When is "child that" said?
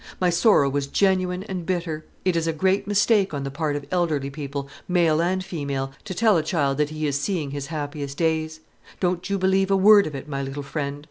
6.41-6.89